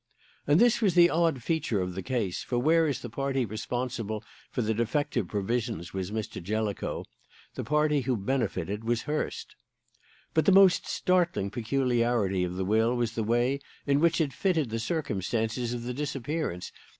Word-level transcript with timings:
And 0.47 0.59
this 0.59 0.81
was 0.81 0.95
the 0.95 1.11
odd 1.11 1.43
feature 1.43 1.79
in 1.83 1.93
the 1.93 2.01
case; 2.01 2.41
for 2.41 2.57
whereas 2.57 3.01
the 3.03 3.07
party 3.11 3.45
responsible 3.45 4.23
for 4.49 4.63
the 4.63 4.73
defective 4.73 5.27
provisions 5.27 5.93
was 5.93 6.09
Mr. 6.09 6.41
Jellicoe, 6.41 7.05
the 7.53 7.63
party 7.63 8.01
who 8.01 8.17
benefited 8.17 8.83
was 8.83 9.03
Hurst. 9.03 9.55
"But 10.33 10.45
the 10.45 10.51
most 10.51 10.87
startling 10.87 11.51
peculiarity 11.51 12.43
of 12.43 12.55
the 12.55 12.65
will 12.65 12.95
was 12.95 13.11
the 13.11 13.23
way 13.23 13.59
in 13.85 13.99
which 13.99 14.19
it 14.19 14.33
fitted 14.33 14.71
the 14.71 14.79
circumstances 14.79 15.71
of 15.71 15.83
the 15.83 15.93
disappearance. 15.93 16.71